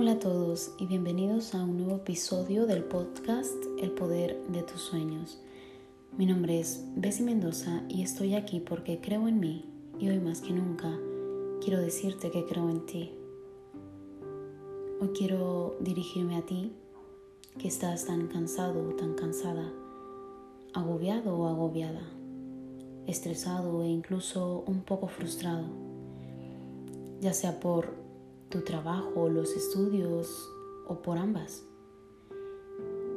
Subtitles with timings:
[0.00, 4.80] Hola a todos y bienvenidos a un nuevo episodio del podcast El Poder de tus
[4.80, 5.42] Sueños.
[6.16, 9.66] Mi nombre es Bessie Mendoza y estoy aquí porque creo en mí
[9.98, 10.98] y hoy más que nunca
[11.62, 13.12] quiero decirte que creo en ti.
[15.02, 16.72] Hoy quiero dirigirme a ti
[17.58, 19.70] que estás tan cansado o tan cansada,
[20.72, 22.08] agobiado o agobiada,
[23.06, 25.66] estresado e incluso un poco frustrado,
[27.20, 28.09] ya sea por
[28.50, 30.50] tu trabajo, los estudios
[30.86, 31.64] o por ambas.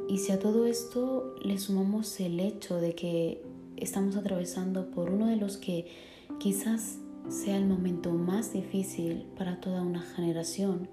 [0.08, 3.42] Y si a todo esto le sumamos el hecho de que
[3.76, 5.86] estamos atravesando por uno de los que
[6.38, 6.98] quizás
[7.28, 10.88] sea el momento más difícil para toda una generación,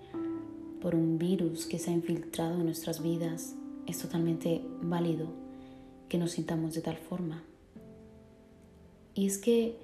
[0.81, 3.55] por un virus que se ha infiltrado en nuestras vidas,
[3.85, 5.27] es totalmente válido
[6.09, 7.43] que nos sintamos de tal forma.
[9.13, 9.77] Y es que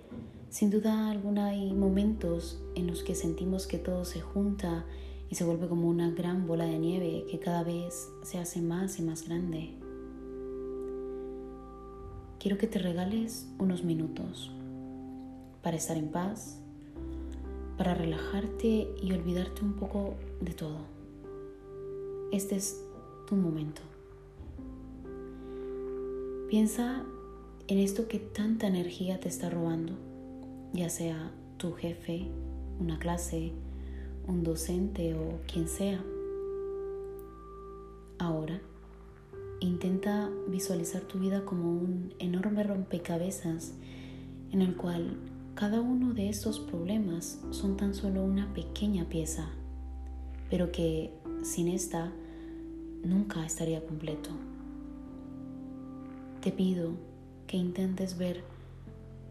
[0.49, 4.85] sin duda alguna hay momentos en los que sentimos que todo se junta
[5.29, 8.97] y se vuelve como una gran bola de nieve que cada vez se hace más
[8.99, 9.71] y más grande.
[12.39, 14.51] Quiero que te regales unos minutos
[15.61, 16.59] para estar en paz,
[17.77, 20.79] para relajarte y olvidarte un poco de todo.
[22.31, 22.81] Este es
[23.27, 23.81] tu momento.
[26.49, 27.03] Piensa
[27.67, 29.93] en esto que tanta energía te está robando,
[30.73, 32.27] ya sea tu jefe,
[32.79, 33.51] una clase,
[34.25, 36.01] un docente o quien sea.
[38.19, 38.61] Ahora,
[39.59, 43.73] intenta visualizar tu vida como un enorme rompecabezas
[44.51, 45.17] en el cual
[45.55, 49.49] cada uno de estos problemas son tan solo una pequeña pieza,
[50.49, 51.11] pero que
[51.43, 52.13] sin esta
[53.03, 54.29] nunca estaría completo.
[56.41, 56.93] Te pido
[57.47, 58.43] que intentes ver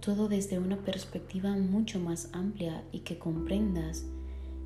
[0.00, 4.04] todo desde una perspectiva mucho más amplia y que comprendas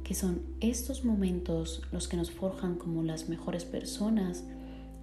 [0.05, 4.45] que son estos momentos los que nos forjan como las mejores personas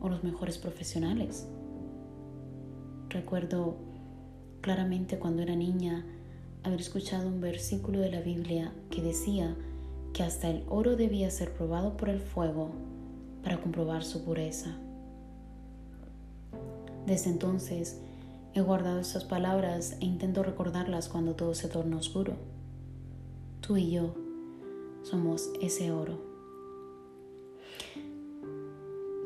[0.02, 1.48] o los mejores profesionales.
[3.10, 3.78] Recuerdo
[4.62, 6.06] claramente cuando era niña
[6.64, 9.56] haber escuchado un versículo de la Biblia que decía
[10.14, 12.72] que hasta el oro debía ser probado por el fuego
[13.44, 14.76] para comprobar su pureza.
[17.06, 18.02] Desde entonces
[18.58, 22.34] he guardado estas palabras e intento recordarlas cuando todo se torna oscuro.
[23.62, 24.16] Tú y yo
[25.04, 26.20] somos ese oro.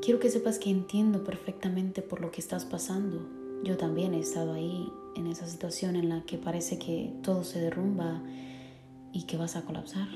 [0.02, 3.26] Quiero que sepas que entiendo perfectamente por lo que estás pasando.
[3.64, 7.60] Yo también he estado ahí en esa situación en la que parece que todo se
[7.60, 8.22] derrumba
[9.14, 10.08] y que vas a colapsar.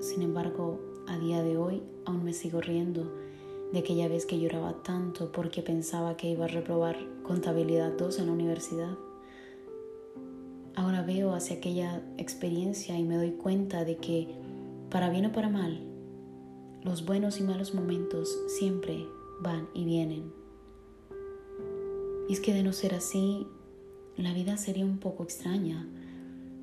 [0.00, 3.12] Sin embargo, a día de hoy aún me sigo riendo
[3.72, 8.26] de aquella vez que lloraba tanto porque pensaba que iba a reprobar contabilidad 2 en
[8.26, 8.98] la universidad.
[10.74, 14.28] Ahora veo hacia aquella experiencia y me doy cuenta de que,
[14.90, 15.80] para bien o para mal,
[16.82, 19.06] los buenos y malos momentos siempre
[19.40, 20.32] van y vienen.
[22.28, 23.46] Y es que de no ser así,
[24.16, 25.86] la vida sería un poco extraña,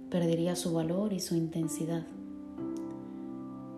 [0.09, 2.05] perdería su valor y su intensidad.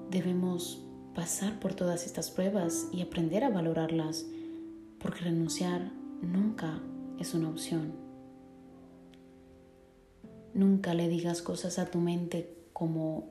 [0.09, 0.83] Debemos
[1.13, 4.25] pasar por todas estas pruebas y aprender a valorarlas,
[4.99, 5.91] porque renunciar
[6.21, 6.81] nunca
[7.19, 7.93] es una opción.
[10.53, 13.29] Nunca le digas cosas a tu mente como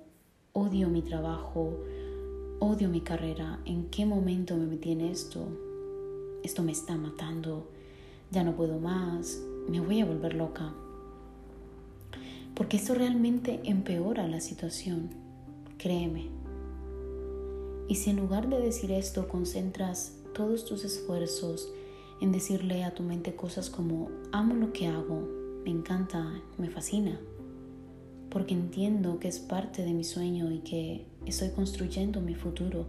[0.52, 1.78] odio mi trabajo,
[2.58, 5.46] odio mi carrera, en qué momento me metí en esto,
[6.42, 7.70] esto me está matando,
[8.30, 10.72] ya no puedo más, me voy a volver loca.
[12.54, 15.10] Porque esto realmente empeora la situación,
[15.78, 16.39] créeme.
[17.90, 21.72] Y si en lugar de decir esto concentras todos tus esfuerzos
[22.20, 25.28] en decirle a tu mente cosas como amo lo que hago,
[25.64, 27.18] me encanta, me fascina,
[28.30, 32.86] porque entiendo que es parte de mi sueño y que estoy construyendo mi futuro.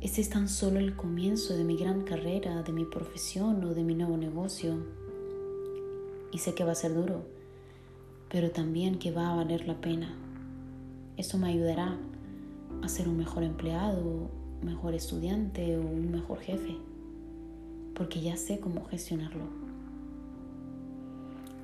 [0.00, 3.84] Este es tan solo el comienzo de mi gran carrera, de mi profesión o de
[3.84, 4.78] mi nuevo negocio.
[6.32, 7.26] Y sé que va a ser duro,
[8.30, 10.16] pero también que va a valer la pena.
[11.18, 11.98] Esto me ayudará
[12.82, 14.30] a ser un mejor empleado,
[14.62, 16.76] mejor estudiante o un mejor jefe,
[17.94, 19.44] porque ya sé cómo gestionarlo.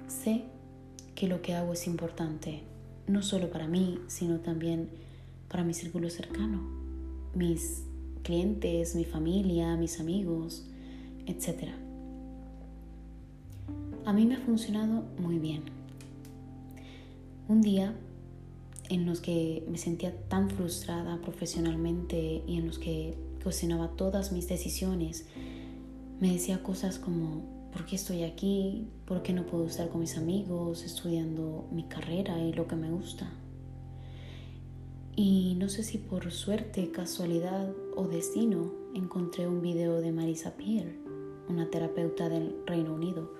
[0.08, 0.44] Sé
[1.14, 2.62] que lo que hago es importante,
[3.06, 4.88] no solo para mí, sino también
[5.48, 6.60] para mi círculo cercano,
[7.34, 7.84] mis
[8.22, 10.66] clientes, mi familia, mis amigos,
[11.26, 11.70] etc.
[14.04, 15.62] A mí me ha funcionado muy bien.
[17.48, 17.94] Un día
[18.92, 24.48] en los que me sentía tan frustrada profesionalmente y en los que cuestionaba todas mis
[24.48, 25.24] decisiones,
[26.20, 28.86] me decía cosas como, ¿por qué estoy aquí?
[29.06, 32.90] ¿Por qué no puedo estar con mis amigos estudiando mi carrera y lo que me
[32.90, 33.32] gusta?
[35.16, 40.98] Y no sé si por suerte, casualidad o destino encontré un video de Marisa Peer,
[41.48, 43.32] una terapeuta del Reino Unido,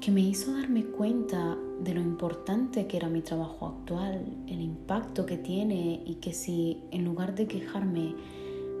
[0.00, 5.26] que me hizo darme cuenta de lo importante que era mi trabajo actual, el impacto
[5.26, 8.14] que tiene y que si en lugar de quejarme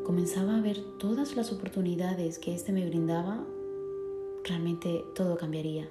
[0.04, 3.44] comenzaba a ver todas las oportunidades que éste me brindaba,
[4.44, 5.88] realmente todo cambiaría.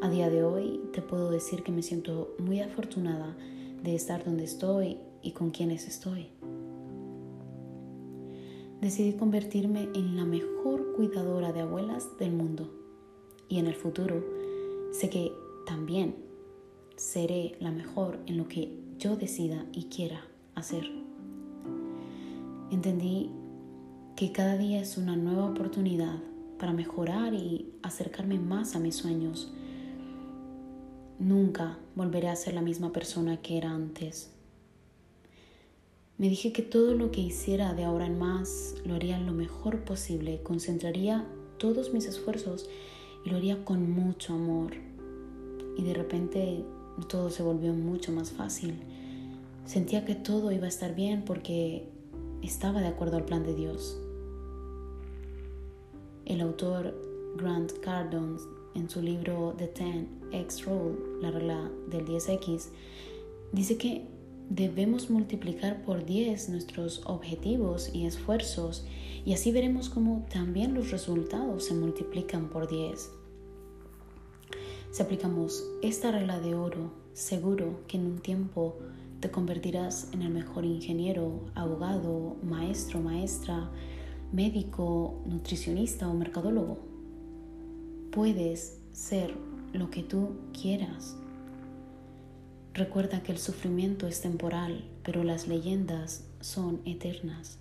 [0.00, 3.36] A día de hoy te puedo decir que me siento muy afortunada
[3.82, 6.28] de estar donde estoy y con quienes estoy.
[8.80, 12.87] Decidí convertirme en la mejor cuidadora de abuelas del mundo
[13.48, 14.24] y en el futuro
[14.92, 15.32] sé que
[15.66, 16.14] también
[16.96, 20.24] seré la mejor en lo que yo decida y quiera
[20.54, 20.90] hacer.
[22.70, 23.30] Entendí
[24.16, 26.18] que cada día es una nueva oportunidad
[26.58, 29.52] para mejorar y acercarme más a mis sueños.
[31.18, 34.30] Nunca volveré a ser la misma persona que era antes.
[36.18, 39.84] Me dije que todo lo que hiciera de ahora en más lo haría lo mejor
[39.84, 41.24] posible, concentraría
[41.58, 42.68] todos mis esfuerzos
[43.24, 44.72] y lo haría con mucho amor.
[45.76, 46.64] Y de repente
[47.08, 48.74] todo se volvió mucho más fácil.
[49.64, 51.88] Sentía que todo iba a estar bien porque
[52.42, 54.00] estaba de acuerdo al plan de Dios.
[56.24, 56.94] El autor
[57.36, 58.38] Grant Cardone
[58.74, 62.68] en su libro The 10X Rule, la regla del 10X,
[63.52, 64.06] dice que
[64.48, 68.86] debemos multiplicar por 10 nuestros objetivos y esfuerzos
[69.24, 73.10] y así veremos cómo también los resultados se multiplican por 10.
[74.90, 78.78] Si aplicamos esta regla de oro, seguro que en un tiempo
[79.20, 83.70] te convertirás en el mejor ingeniero, abogado, maestro, maestra,
[84.32, 86.78] médico, nutricionista o mercadólogo.
[88.12, 89.34] Puedes ser
[89.72, 91.16] lo que tú quieras.
[92.78, 97.58] Recuerda que el sufrimiento es temporal, pero las leyendas son eternas.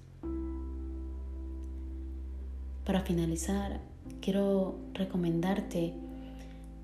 [2.86, 3.81] Para finalizar,
[4.22, 5.96] quiero recomendarte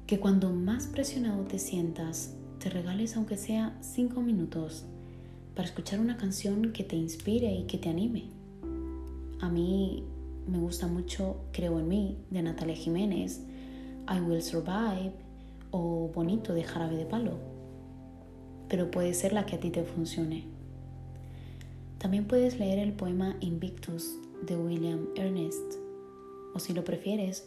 [0.07, 4.83] que cuando más presionado te sientas, te regales aunque sea cinco minutos
[5.53, 8.31] para escuchar una canción que te inspire y que te anime.
[9.41, 10.05] A mí
[10.47, 13.43] me gusta mucho Creo en mí de Natalia Jiménez,
[14.11, 15.11] I Will Survive
[15.69, 17.52] o Bonito de Jarabe de Palo,
[18.73, 20.45] pero puede ser la que a ti te funcione.
[21.99, 24.15] También puedes leer el poema Invictus
[24.47, 25.75] de William Ernest,
[26.55, 27.45] o si lo prefieres,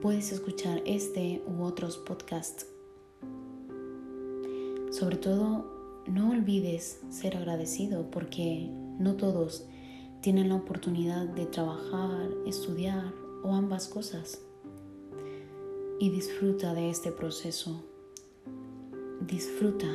[0.00, 2.68] puedes escuchar este u otros podcasts.
[4.92, 8.70] Sobre todo, no olvides ser agradecido porque
[9.00, 9.66] no todos
[10.20, 13.12] tienen la oportunidad de trabajar, estudiar
[13.42, 14.40] o ambas cosas.
[15.98, 17.82] Y disfruta de este proceso.
[19.26, 19.88] Disfruta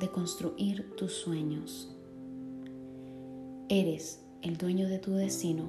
[0.00, 1.94] de construir tus sueños.
[3.68, 5.66] Eres el dueño de tu destino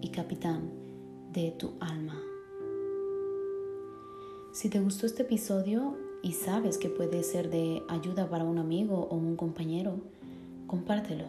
[0.00, 0.70] y capitán
[1.32, 2.22] de tu alma.
[4.52, 9.08] Si te gustó este episodio y sabes que puede ser de ayuda para un amigo
[9.10, 10.00] o un compañero,
[10.68, 11.26] compártelo.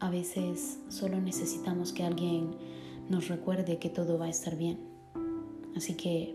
[0.00, 2.56] A veces solo necesitamos que alguien
[3.10, 4.78] nos recuerde que todo va a estar bien.
[5.76, 6.34] Así que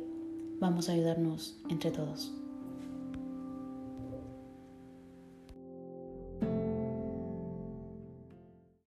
[0.59, 2.42] vamos a ayudarnos entre todos.